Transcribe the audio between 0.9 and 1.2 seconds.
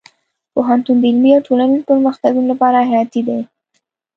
د